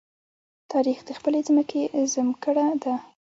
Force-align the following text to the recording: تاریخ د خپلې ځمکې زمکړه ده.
تاریخ 0.71 0.99
د 1.05 1.09
خپلې 1.17 1.39
ځمکې 1.47 1.81
زمکړه 2.13 2.67
ده. 2.83 2.95